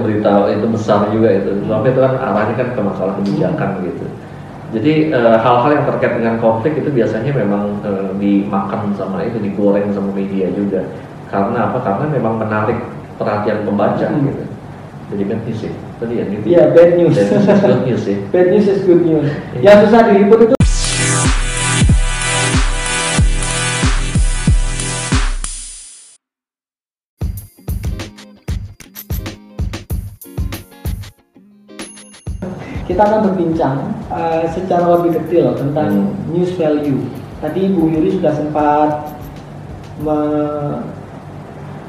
[0.00, 1.50] berita itu besar juga itu.
[1.68, 4.04] Tapi itu kan arahnya kan ke masalah kebijakan gitu.
[4.70, 9.90] Jadi eh, hal-hal yang terkait dengan konflik itu biasanya memang eh, dimakan sama itu, digoreng
[9.92, 10.86] sama media juga.
[11.30, 11.78] Karena apa?
[11.82, 12.78] Karena memang menarik
[13.18, 14.26] perhatian pembaca Hmm.
[14.26, 14.44] gitu.
[15.10, 15.72] Jadi bad news ya.
[15.98, 16.44] Tadi ya gitu.
[16.46, 17.16] Iya, bad news.
[17.18, 18.16] Bad news is good news ya.
[18.30, 19.26] Bad news is good news.
[19.58, 19.60] Iya.
[19.66, 20.54] Yang susah diliput itu
[32.90, 33.78] kita akan berbincang
[34.10, 36.34] uh, secara lebih detail tentang Hmm.
[36.34, 36.98] news value.
[37.38, 39.14] Tadi Bu Yuri sudah sempat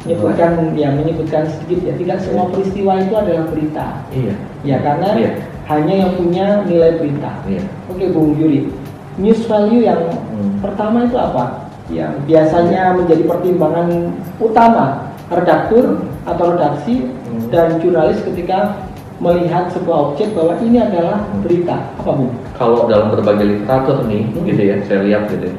[0.06, 3.88] menyebutkan ya menyebutkan sedikit ya tidak semua peristiwa itu adalah berita.
[4.14, 4.34] Iya.
[4.62, 5.32] Ya karena Iya.
[5.70, 7.32] hanya yang punya nilai berita.
[7.50, 7.64] Iya.
[7.90, 8.70] Oke Bung Yuri,
[9.18, 10.62] news value yang Hmm.
[10.62, 11.66] pertama itu apa?
[11.92, 13.90] Yang biasanya menjadi pertimbangan
[14.38, 14.86] utama
[15.28, 17.50] redaktur atau redaksi Hmm.
[17.50, 18.78] dan jurnalis ketika
[19.22, 21.46] melihat sebuah objek bahwa ini adalah Hmm.
[21.46, 21.78] berita.
[22.02, 22.34] Apa Bung?
[22.58, 24.44] Kalau dalam berbagai literatur nih, Hmm.
[24.50, 25.46] gitu ya, saya lihat gitu.
[25.48, 25.56] ya,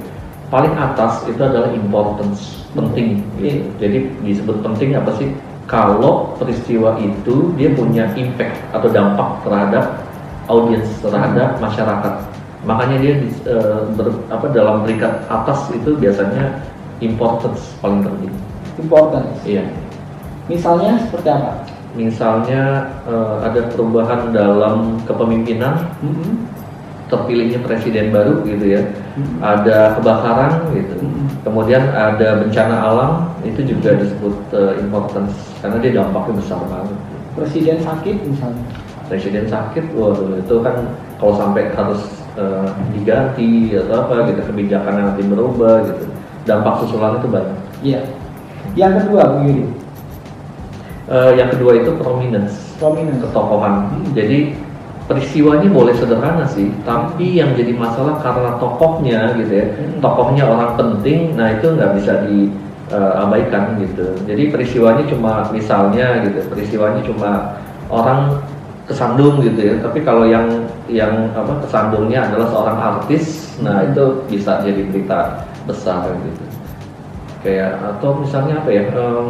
[0.53, 3.25] Paling atas itu adalah importance, penting.
[3.41, 3.41] Gitu.
[3.41, 3.55] Iya.
[3.81, 5.33] Jadi disebut penting apa sih?
[5.65, 10.05] Kalau peristiwa itu dia punya impact atau dampak terhadap
[10.53, 12.15] audiens, terhadap masyarakat.
[12.69, 16.61] Makanya dia di- eh, ber- apa dalam peringkat atas itu biasanya
[17.01, 18.33] importance paling penting.
[18.77, 19.33] Importance.
[19.49, 19.65] Iya.
[20.53, 21.65] Misalnya seperti apa?
[21.93, 26.49] Misalnya eh, ada perubahan dalam kepemimpinan, Mhm.
[27.07, 28.81] terpilihnya presiden baru gitu ya.
[29.13, 29.45] Mhm.
[29.45, 31.29] ada kebakaran gitu Hmm.
[31.45, 33.11] kemudian ada bencana alam
[33.45, 36.97] itu juga disebut uh, importance karena dia dampaknya besar banget
[37.37, 38.65] Presiden sakit misalnya.
[39.13, 42.01] presiden sakit waduh itu kan kalau sampai harus
[42.41, 46.09] uh, diganti atau apa gitu kebijakannya nanti berubah gitu
[46.49, 48.01] dampak susulan itu banyak Iya.
[48.73, 49.69] Yang kedua Yuri,
[51.13, 53.21] Uh, yang kedua itu prominence prominence.
[53.21, 54.17] ketokohan Hmm.
[54.17, 54.57] jadi
[55.05, 60.01] peristiwanya boleh sederhana sih tapi yang jadi masalah karena tokohnya gitu ya Hmm.
[60.01, 67.05] tokohnya orang penting nah itu nggak bisa diabaikan gitu jadi peristiwanya cuma misalnya gitu peristiwanya
[67.05, 67.61] cuma
[67.93, 68.41] orang
[68.89, 70.49] kesandung gitu ya tapi kalau yang
[70.89, 73.93] yang apa kesandungnya adalah seorang artis nah Hmm.
[73.93, 76.45] itu bisa jadi berita besar gitu
[77.45, 79.29] kayak atau misalnya apa ya em,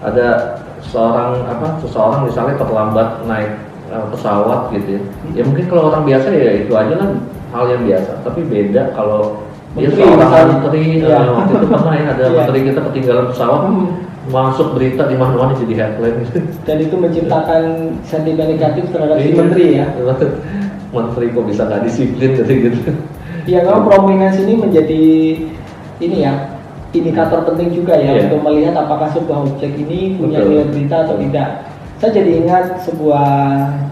[0.00, 3.52] ada seorang apa seseorang misalnya terlambat naik
[3.88, 5.02] eh, pesawat gitu ya
[5.32, 7.10] ya mungkin kalau orang biasa ya itu aja kan
[7.50, 10.46] hal yang biasa tapi beda kalau dia Menteri, seorang misalnya.
[10.50, 11.14] menteri Iya.
[11.14, 12.36] eh, waktu itu pernah ya ada Iya.
[12.36, 13.86] menteri kita ketinggalan pesawat Hmm.
[14.30, 16.38] masuk berita di mana-mana jadi headline gitu.
[16.62, 17.62] Dan itu menciptakan
[18.04, 19.34] sentimen negatif terhadap si Iya.
[19.34, 19.86] menteri ya.
[20.94, 22.90] menteri kok bisa nggak disiplin gitu gitu
[23.46, 25.02] Ya kalau prominence ini menjadi
[25.98, 26.59] ini ya
[26.92, 28.22] indikator penting juga ya Iya.
[28.26, 30.50] untuk melihat apakah sebuah objek ini punya Betul.
[30.50, 31.48] nilai berita atau tidak.
[32.00, 33.28] Saya jadi ingat sebuah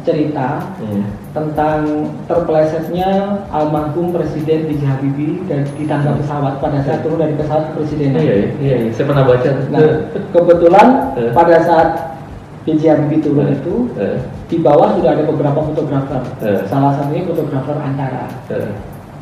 [0.01, 1.05] cerita Hmm.
[1.31, 1.85] tentang
[2.25, 3.11] terpelesetnya
[3.53, 4.81] almarhum Presiden B.J.
[4.83, 8.19] Habibie dan di tangga pesawat pada saat turun dari pesawat kepresidenan.
[8.19, 8.91] iya iya iya iya.
[8.91, 9.89] saya pernah baca Nah,
[10.33, 11.31] kebetulan Eh.
[11.37, 11.89] pada saat
[12.65, 12.83] B.J.
[12.89, 13.75] Habibie turun itu
[14.49, 16.21] di bawah sudah ada beberapa fotografer.
[16.65, 18.25] Salah satunya fotografer antara.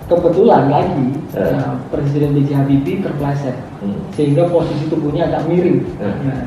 [0.07, 2.55] Kebetulan lagi nah, Presiden B.J.
[2.55, 4.15] Habibie terpleset hmm.
[4.15, 5.83] sehingga posisi tubuhnya agak miring.
[5.99, 6.15] Eh.
[6.31, 6.47] Nah,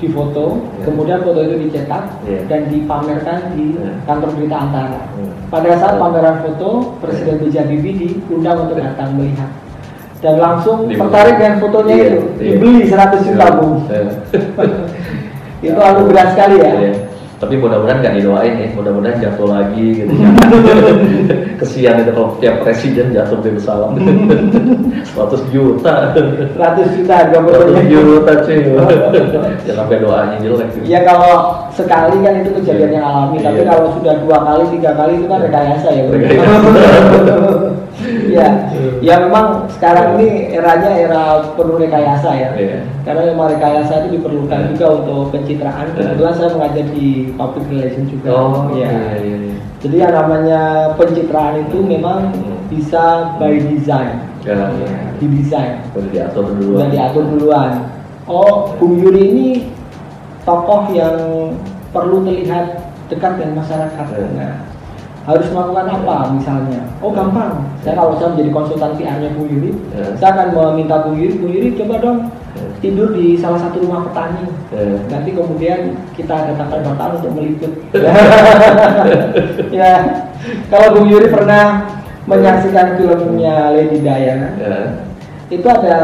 [0.00, 0.88] di foto, Ya.
[0.88, 2.40] kemudian foto itu dicetak Ya.
[2.48, 3.92] dan dipamerkan di Ya.
[4.08, 5.00] kantor berita antara.
[5.12, 5.32] Hmm.
[5.52, 7.54] Pada saat pameran foto, Presiden B.J.
[7.68, 9.52] Habibie diundang untuk datang melihat
[10.24, 11.04] dan langsung Dibeli.
[11.04, 12.52] tertarik dengan fotonya Iya, itu, iya.
[12.56, 13.56] dibeli 100 juta Iya.
[13.60, 13.68] bu.
[13.92, 14.08] Eh.
[15.68, 16.72] itu anugerah sekali ya.
[16.80, 16.92] Iya.
[17.44, 20.12] Tapi mudah-mudahan nggak didoain ya, mudah-mudahan jatuh lagi gitu.
[21.60, 23.92] Kesian itu kalau tiap presiden jatuh dari pesawat.
[25.12, 26.16] 100 juta.
[26.56, 27.82] 100 juta harga 100 fotonya.
[27.84, 28.58] juta cuy.
[29.68, 30.68] ya sampai doanya jelek.
[30.72, 30.88] gitu.
[30.88, 33.68] Ya kalau sekali kan itu kejadian yang alami, tapi Iya.
[33.68, 36.02] kalau sudah dua kali, tiga kali itu kan rekayasa ya.
[38.26, 38.48] Ya,
[38.98, 41.22] ya memang sekarang ini eranya era
[41.54, 42.50] penuh rekayasa ya.
[42.58, 42.78] Iya.
[43.06, 44.68] Karena memang rekayasa itu diperlukan Iya.
[44.74, 45.86] juga untuk pencitraan.
[45.94, 46.14] Iya.
[46.14, 48.28] Kebetulan saya mengajar di public relation juga.
[48.34, 48.90] Oh ya.
[49.84, 50.60] Jadi yang namanya
[50.96, 52.56] pencitraan itu memang Hmm.
[52.72, 55.12] bisa by design, Ya, ya.
[55.20, 55.84] didesain.
[56.10, 56.80] Diatur dulu.
[56.80, 57.72] Sudah diatur duluan.
[58.24, 59.48] Oh, Bung Yuri ini
[60.48, 61.16] tokoh yang
[61.92, 62.80] perlu terlihat
[63.12, 64.06] dekat dengan masyarakat.
[64.32, 64.64] Nah,
[65.24, 66.80] harus melakukan apa misalnya?
[67.00, 67.64] Oh, gampang.
[67.80, 70.12] Saya kalau saya menjadi konsultan PR-nya Bung Yuri, Eh.
[70.20, 72.18] saya akan meminta Bung Yuri, Bung Yuri coba dong
[72.54, 72.68] Eh.
[72.84, 74.44] tidur di salah satu rumah petani.
[74.76, 75.00] Eh.
[75.08, 77.72] Nanti kemudian kita datangkan bapak untuk meliput.
[79.80, 79.92] ya,
[80.68, 81.88] kalau Bung Yuri pernah
[82.28, 84.76] menyaksikan filmnya Lady Diana, Ya.
[85.48, 85.96] itu ada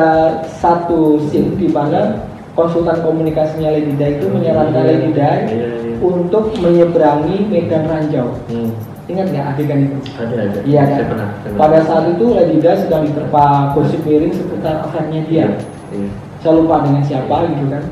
[0.60, 2.24] satu scene di mana
[2.56, 5.68] konsultan komunikasinya Lady Di itu menyarankan Iya, Lady Di iya, iya.
[6.00, 8.28] untuk menyeberangi Medan Ranjau.
[8.52, 8.70] Hmm.
[9.10, 9.96] Ingat nggak adegan itu?
[10.14, 10.58] Ada ada.
[10.62, 11.06] Iya Saya kan?
[11.10, 11.28] pernah.
[11.42, 11.82] saya Pada pernah.
[11.84, 15.46] saat itu Lady Di sedang diterpa gosip miring seputar affairnya dia.
[15.90, 16.08] Iya.
[16.38, 17.82] Saya lupa dengan siapa gitu kan.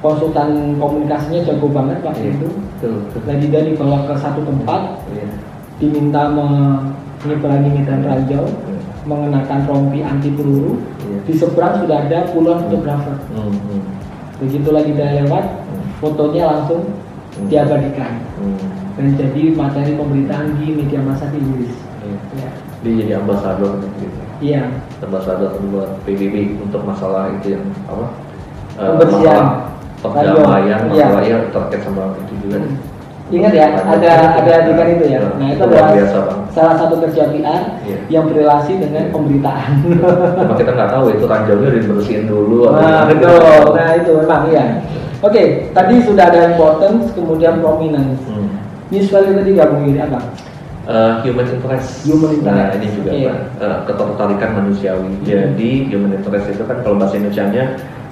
[0.00, 2.32] Konsultan komunikasinya jago banget waktu Iya.
[2.36, 2.48] itu.
[2.76, 2.94] Betul.
[3.08, 3.20] betul.
[3.24, 4.80] Lady Di dibawa ke satu tempat,
[5.12, 5.26] Iya.
[5.80, 8.78] diminta menyeberangi Medan Ranjau, Iya.
[9.08, 10.76] mengenakan rompi anti peluru.
[11.00, 11.18] Iya.
[11.24, 13.16] Di seberang sudah ada puluhan fotografer.
[13.32, 13.82] Hmm, hmm,
[14.40, 15.44] Begitu lagi dia lewat,
[16.00, 16.80] fotonya langsung
[17.48, 18.24] diabadikan.
[18.94, 21.74] Dan jadi materi pemberitaan di media massa di Inggris.
[22.00, 22.18] Iya.
[22.40, 22.50] Ya.
[22.80, 24.18] Dia jadi ambasador gitu.
[24.40, 24.62] Iya,
[25.04, 28.08] Ambasador buat PBB untuk masalah itu yang apa?
[28.80, 29.20] eh, Pembersihan.
[29.20, 29.44] masalah
[30.00, 31.04] perdamaian, Iya.
[31.04, 32.56] masalah ya terkait sama itu juga.
[32.64, 32.76] Hmm.
[33.30, 34.10] Ingat ya, ada
[34.42, 35.20] ada adegan itu ya.
[35.38, 36.40] Nah itu luar adalah biasa bang.
[36.50, 37.98] salah satu kerja PR Iya.
[38.10, 39.72] yang berrelasi dengan pemberitaan.
[40.34, 42.66] Cuma kita nggak tahu itu ranjaunya dibersihin dulu.
[42.66, 44.64] atau Nah betul, nah itu memang iya.
[45.20, 48.24] Oke, tadi sudah ada importance, kemudian prominence.
[48.24, 48.48] Hmm.
[48.90, 50.18] News value ketiga Bung Yuri apa?
[50.90, 52.02] Eh, human interest.
[52.02, 52.74] Human Nah, interest.
[52.74, 53.22] ini juga Oke.
[53.22, 53.38] Pak.
[53.62, 55.10] Eh, ketertarikan manusiawi.
[55.22, 57.64] Jadi human interest itu kan kalau bahasa Indonesia-nya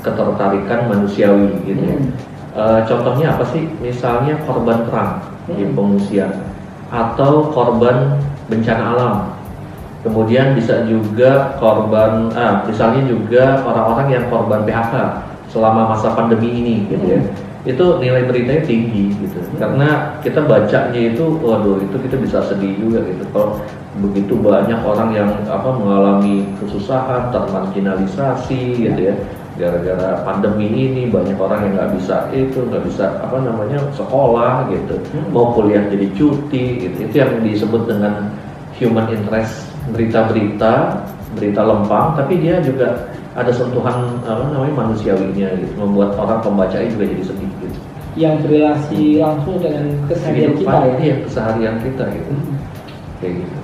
[0.07, 1.97] ketertarikan manusiawi gitu ya.
[1.99, 2.11] Hmm.
[2.59, 3.67] Eh, contohnya apa sih?
[3.83, 5.19] Misalnya korban perang
[5.51, 5.75] di Hmm.
[5.75, 6.31] pengungsian
[6.95, 8.15] atau korban
[8.47, 9.17] bencana alam.
[10.07, 14.95] Kemudian bisa juga korban, ah, misalnya juga orang-orang yang korban PHK
[15.51, 17.19] selama masa pandemi ini, gitu ya.
[17.19, 17.48] Hmm.
[17.67, 19.39] Itu nilai beritanya tinggi, gitu.
[19.59, 23.25] Karena kita bacanya itu, waduh, itu kita bisa sedih juga, gitu.
[23.35, 23.59] Kalau
[23.99, 29.17] begitu banyak orang yang apa mengalami kesusahan, termarginalisasi, gitu ya
[29.59, 34.95] gara-gara pandemi ini banyak orang yang nggak bisa itu nggak bisa apa namanya sekolah gitu
[35.11, 35.35] Hmm.
[35.35, 36.97] mau kuliah jadi cuti gitu.
[37.03, 38.31] itu yang disebut dengan
[38.79, 41.03] human interest berita-berita
[41.35, 47.05] berita lempang tapi dia juga ada sentuhan apa namanya manusiawinya gitu membuat orang pembacanya juga
[47.11, 47.48] jadi sedih
[48.19, 50.95] Yang berrelasi langsung dengan keseharian kita ya.
[50.99, 52.57] iya keseharian kita gitu Hmm.
[53.19, 53.59] kayak gitu.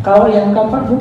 [0.00, 0.96] Kalau yang keempat Bu,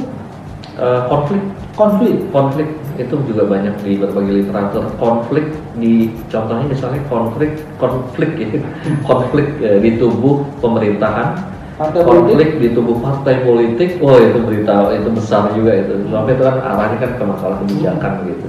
[0.80, 1.44] Eh, konflik.
[1.76, 2.16] Konflik.
[2.32, 2.68] konflik.
[2.96, 4.88] Itu juga banyak di berbagai literatur.
[4.96, 5.44] Konflik
[5.76, 8.64] di contohnya misalnya konflik konflik ya.
[9.10, 11.36] Konflik eh, di tubuh pemerintahan.
[11.76, 12.50] Partai konflik politik.
[12.60, 13.90] di tubuh partai politik.
[14.00, 16.00] Oh itu berita itu besar juga itu.
[16.08, 18.48] Sampai itu kan arahnya kan ke masalah kebijakan gitu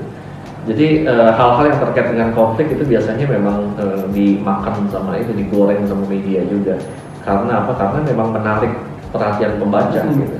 [0.62, 5.84] jadi eh, hal-hal yang terkait dengan konflik itu biasanya memang eh, dimakan sama itu digoreng
[5.84, 6.76] sama media juga
[7.20, 8.72] karena apa karena memang menarik
[9.08, 10.16] perhatian pembaca Hmm.
[10.16, 10.36] gitu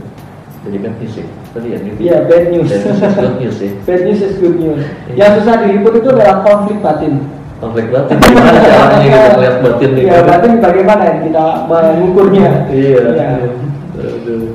[0.61, 2.69] jadi bad news ya tadi ya gitu Iya, bad news.
[2.69, 4.83] Bad news is good news ya Bad news is good news.
[5.09, 5.15] Iya.
[5.17, 7.15] Yang susah diliput itu adalah konflik batin.
[7.61, 12.49] konflik batin gimana caranya kita melihat batin nih Ya, batin bagaimana ya kita mengukurnya?
[12.69, 13.31] iya Ya.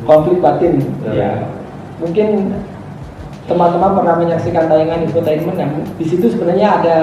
[0.02, 0.74] Konflik batin.
[1.04, 1.12] Ya.
[1.12, 1.32] Ya.
[1.98, 2.28] Mungkin
[3.46, 6.98] teman-teman pernah menyaksikan tayangan infotainment yang di situ sebenarnya ada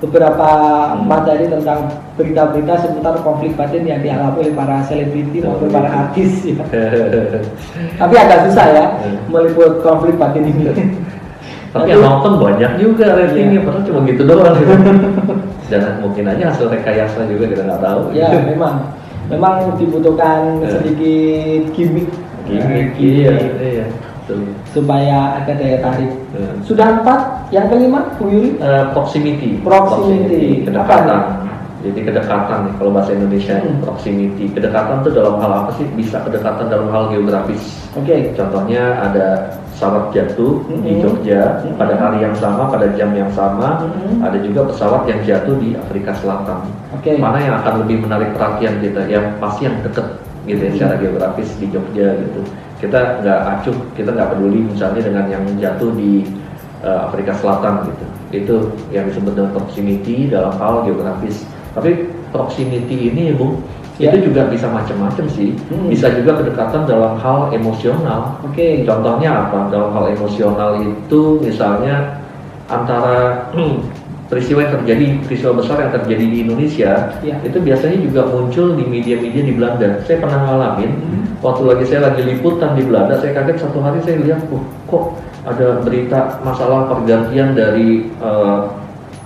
[0.00, 0.48] beberapa
[0.98, 1.86] materi tentang
[2.16, 6.56] berita-berita seputar konflik batin yang dialami oleh para selebriti maupun para artis ya.
[8.00, 8.84] Tapi agak susah ya
[9.28, 10.72] meliput konflik batin ini.
[11.70, 13.62] tapi yang nonton banyak juga ratingnya Iya.
[13.62, 14.58] padahal cuma gitu doang
[15.70, 18.90] dan mungkin aja hasil rekayasa juga kita nggak tahu ya memang
[19.30, 20.74] memang dibutuhkan Ya.
[20.74, 22.10] sedikit gimmick
[22.42, 23.86] gimmick iya iya
[24.30, 24.54] betul.
[24.70, 26.10] supaya ada daya tarik.
[26.30, 30.62] Eh, Sudah empat, yang kelima Bu Yuri eh, proximity Proximity.
[30.62, 31.50] kedekatan
[31.80, 33.80] jadi kedekatan nih kalau bahasa Indonesia Hmm.
[33.80, 38.36] proximity kedekatan itu dalam hal apa sih bisa kedekatan dalam hal geografis Oke.
[38.36, 41.00] Contohnya ada pesawat jatuh di Mhm.
[41.00, 41.80] Jogja Mhm.
[41.80, 43.80] pada hari yang sama, pada jam yang sama.
[43.82, 44.20] Mhm.
[44.20, 46.68] Ada juga pesawat yang jatuh di Afrika Selatan.
[46.92, 47.16] Oke.
[47.16, 49.08] Mana yang akan lebih menarik perhatian kita?
[49.08, 50.06] Yang pasti yang deket
[50.44, 50.76] gitu ya, Mhm.
[50.76, 52.40] secara geografis di Jogja gitu.
[52.80, 56.24] Kita nggak acuh, kita nggak peduli misalnya dengan yang jatuh di
[56.80, 58.04] eh, Afrika Selatan gitu.
[58.30, 58.56] Itu
[58.88, 61.44] yang disebut dengan proximity dalam hal geografis.
[61.76, 63.60] Tapi proximity ini, Bu,
[64.00, 64.16] Ya.
[64.16, 65.52] itu juga bisa macam-macam sih.
[65.68, 65.92] Hmm.
[65.92, 68.40] Bisa juga kedekatan dalam hal emosional.
[68.40, 68.80] Oke.
[68.88, 69.68] Contohnya apa?
[69.68, 72.16] Dalam hal emosional itu misalnya
[72.72, 73.44] antara
[74.32, 77.36] peristiwa yang terjadi, peristiwa besar yang terjadi di Indonesia, Ya.
[77.44, 80.00] itu biasanya juga muncul di media-media di Belanda.
[80.08, 81.24] Saya pernah ngalamin, Hmm.
[81.40, 85.16] Waktu lagi saya lagi liputan di Belanda, saya kaget satu hari saya lihat, "Uh, kok
[85.48, 88.58] ada berita masalah pergantian dari eh,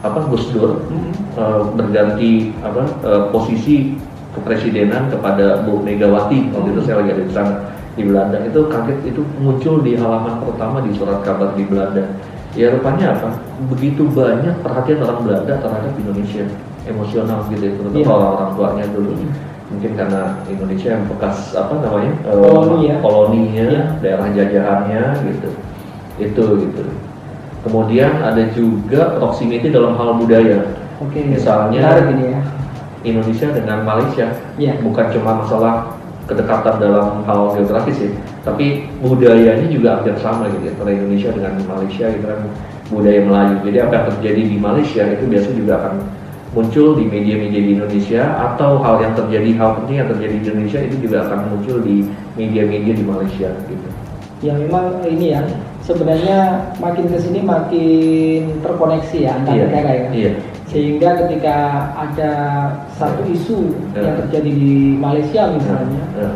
[0.04, 1.10] apa Gus Dur Hmm.
[1.34, 3.98] eh, berganti apa eh, posisi
[4.30, 6.54] kepresidenan kepada Bu Megawati.
[6.54, 7.54] Waktu itu saya lagi ada di sana
[7.94, 8.36] di Belanda.
[8.46, 12.02] Itu kaget itu muncul di halaman pertama di surat kabar di Belanda.
[12.54, 13.34] Ya rupanya apa?
[13.70, 16.46] Begitu banyak perhatian orang Belanda terhadap Indonesia.
[16.84, 18.10] Emosional gitu ya terutama Iya.
[18.12, 19.12] orang-orang tuanya dulu
[19.74, 22.96] mungkin karena Indonesia yang bekas apa namanya eh, Koloni ya.
[23.02, 23.82] koloninya Iya.
[24.00, 25.48] daerah jajahannya gitu
[26.22, 26.84] itu gitu
[27.64, 30.68] Kemudian ada juga proximity dalam hal budaya.
[31.00, 31.16] Oke.
[31.24, 32.40] Misalnya- Menarik ini ya.
[33.04, 34.84] Indonesia dengan Malaysia Iya.
[34.84, 35.96] bukan cuma masalah
[36.28, 38.08] kedekatan dalam hal geografis ya,
[38.40, 42.40] tapi budayanya juga hampir sama gitu ya, antara Indonesia dengan Malaysia gitu kan
[42.88, 43.56] budaya Melayu.
[43.64, 45.94] Jadi apa yang terjadi di Malaysia itu biasanya juga akan
[46.52, 48.22] muncul di media-media di Indonesia
[48.52, 52.04] atau hal yang terjadi hal penting yang terjadi di Indonesia itu juga akan muncul di
[52.36, 53.88] media-media di Malaysia gitu.
[54.44, 55.40] Ya memang ini ya
[55.80, 60.06] sebenarnya makin ke sini makin terkoneksi ya antar Iya, negara ya.
[60.12, 60.32] Iya.
[60.68, 61.56] Sehingga ketika
[61.96, 62.32] ada
[62.98, 64.04] satu isu Ya.
[64.04, 66.28] yang terjadi di Malaysia misalnya, Ya,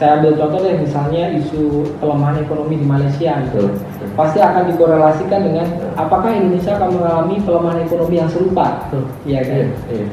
[0.00, 3.68] saya ambil contoh deh misalnya isu pelemahan ekonomi di Malaysia gitu.
[3.68, 4.08] betul.
[4.16, 8.88] Pasti akan dikorelasikan dengan apakah Indonesia akan mengalami pelemahan ekonomi yang serupa.
[9.28, 9.56] Iya kan?
[9.60, 10.06] Iya, iya.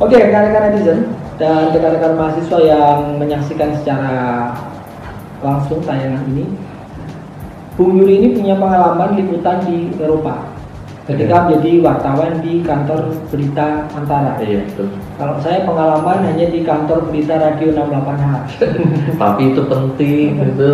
[0.00, 0.98] Oke, rekan-rekan netizen
[1.36, 4.48] dan rekan-rekan mahasiswa yang menyaksikan secara
[5.44, 6.48] langsung tayangan ini,
[7.76, 10.49] Bung Yuri ini punya pengalaman liputan di Eropa
[11.08, 14.36] ketika menjadi wartawan di kantor berita Antara.
[14.42, 14.88] Iya, betul.
[15.16, 18.26] Kalau saya pengalaman hanya di kantor berita Radio 68H.
[19.22, 20.72] Tapi itu penting itu.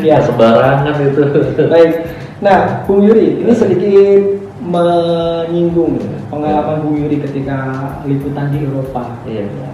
[0.00, 0.16] Iya.
[0.20, 0.24] Ya.
[0.24, 1.22] sembarangan itu.
[1.68, 1.92] Baik.
[2.38, 5.98] Nah, Bung Yuri, ini sedikit menyinggung
[6.28, 7.58] pengalaman Bung Yuri ketika
[8.04, 9.04] liputan di Eropa.
[9.26, 9.46] Iya.
[9.46, 9.70] Ya.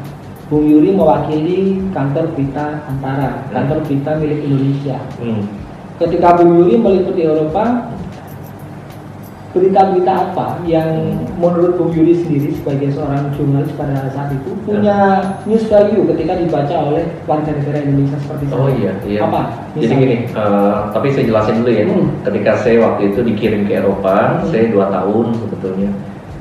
[0.52, 5.00] Bung Yuri mewakili kantor berita Antara, kantor berita milik Indonesia.
[5.16, 5.42] Hmm.
[5.96, 7.88] Ketika Bung Yuri meliput di Eropa,
[9.54, 15.62] berita-berita apa yang menurut Bung Yuri sendiri sebagai seorang jurnalis pada saat itu punya news
[15.70, 18.74] value ketika dibaca oleh warga negara Indonesia seperti Oh saya?
[18.74, 19.20] iya, iya.
[19.22, 19.40] Apa?
[19.72, 20.02] Jadi Misalnya?
[20.02, 21.84] gini, eh, tapi saya jelasin dulu ya.
[21.86, 22.06] Hmm.
[22.26, 24.50] Ketika saya waktu itu dikirim ke Eropa, Hmm.
[24.50, 25.90] saya dua tahun sebetulnya.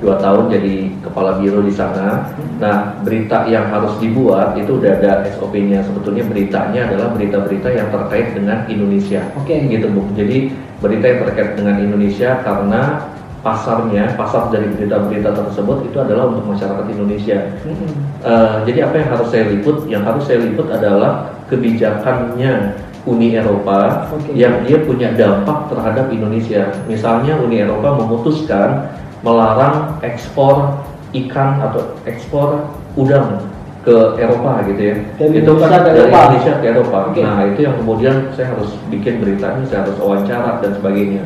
[0.02, 2.32] Dua tahun jadi kepala biro di sana.
[2.58, 5.84] Nah, berita yang harus dibuat itu udah ada SOP-nya.
[5.84, 9.22] Sebetulnya beritanya adalah berita-berita yang terkait dengan Indonesia.
[9.36, 9.54] Oke.
[9.68, 10.08] Gitu, Bu.
[10.16, 13.12] Jadi berita yang terkait dengan Indonesia karena
[13.44, 17.38] pasarnya, pasar dari berita-berita tersebut itu adalah untuk masyarakat Indonesia.
[17.68, 17.92] Mm-mm.
[18.24, 19.78] Eh, jadi apa yang harus saya liput?
[19.92, 24.32] Yang harus saya liput adalah kebijakannya Uni Eropa Oke.
[24.32, 26.72] yang dia punya dampak terhadap Indonesia.
[26.88, 28.88] Misalnya Uni Eropa memutuskan
[29.28, 30.80] melarang ekspor
[31.14, 32.66] ikan atau ekspor
[32.98, 33.38] udang
[33.84, 34.96] ke Eropa gitu ya.
[35.20, 36.18] Dari itu kan dari Eropa.
[36.32, 36.98] Indonesia ke Eropa.
[37.12, 37.22] Oke.
[37.22, 41.24] Nah itu yang kemudian saya harus bikin beritanya, saya harus wawancara dan sebagainya.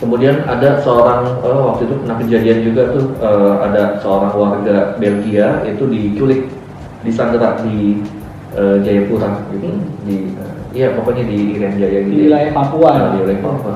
[0.00, 5.62] Kemudian ada seorang eh, waktu itu pernah kejadian juga tuh eh, ada seorang warga Belgia
[5.62, 6.50] itu diculik
[7.06, 8.02] di Sandera di
[8.56, 9.84] eh, Jayapura gitu Hmm.
[10.02, 12.24] di eh, iya pokoknya di Irian Jaya gitu Di ya.
[12.32, 12.90] wilayah Papua.
[12.90, 13.74] Nah, di wilayah Papua.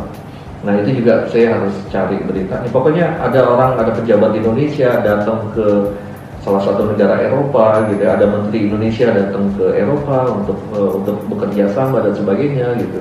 [0.66, 2.66] Nah itu juga saya harus cari beritanya.
[2.74, 5.94] Pokoknya ada orang, ada pejabat Indonesia datang ke
[6.42, 8.02] salah satu negara Eropa, gitu.
[8.02, 12.98] Ada menteri Indonesia datang ke Eropa untuk eh, untuk bekerja sama dan sebagainya, gitu.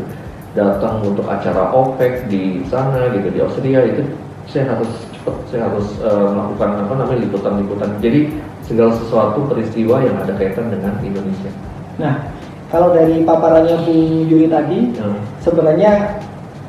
[0.54, 4.06] Datang untuk acara OPEC di sana, gitu di Austria itu
[4.46, 7.90] saya harus cepat, saya harus eh, melakukan apa namanya liputan-liputan.
[7.98, 8.30] Jadi
[8.62, 11.50] segala sesuatu peristiwa yang ada kaitan dengan Indonesia.
[11.98, 12.30] Nah,
[12.70, 15.22] kalau dari paparannya Bung Yuri tadi, Hmm.
[15.42, 16.18] sebenarnya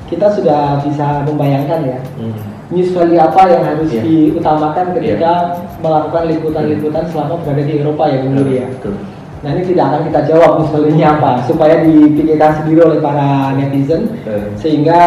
[0.07, 2.35] kita sudah bisa membayangkan ya Hmm.
[2.67, 4.03] news value apa yang harus Iya.
[4.03, 5.33] diutamakan ketika
[5.79, 8.67] melakukan liputan-liputan selama berada di Eropa ya Bung Yuri ya.
[8.71, 8.95] Betul.
[9.37, 14.11] Nah ini tidak akan kita jawab news value-nya apa supaya dipikirkan sendiri oleh para netizen
[14.27, 15.01] Eh, sehingga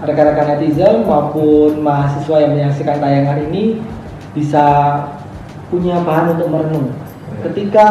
[0.00, 3.82] rekan-rekan netizen maupun mahasiswa yang menyaksikan tayangan ini
[4.32, 4.64] bisa
[5.68, 6.88] punya bahan untuk merenung.
[7.42, 7.86] Ketika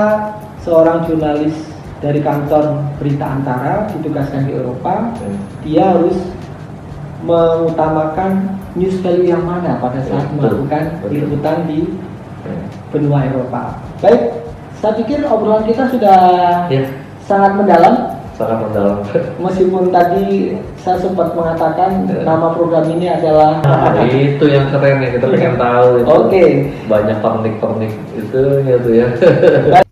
[0.58, 1.54] seorang jurnalis
[2.02, 5.38] dari kantor berita antara ditugaskan di Eropa, eh.
[5.62, 6.18] dia harus
[7.22, 8.32] mengutamakan
[8.74, 11.80] news value yang mana pada saat Betul, melakukan liputan di
[12.90, 13.78] benua Eropa.
[14.00, 14.22] Baik,
[14.76, 16.20] saya pikir obrolan kita sudah
[16.68, 16.82] Ya,
[17.22, 17.96] sangat mendalam.
[18.34, 18.98] sangat mendalam.
[19.44, 22.26] Meskipun tadi saya sempat mengatakan Ya.
[22.26, 26.08] nama program ini adalah Nah, itu yang keren ya kita pengen tahu itu.
[26.10, 26.44] Oke.
[26.90, 29.08] Banyak pernik-pernik itu gitu ya.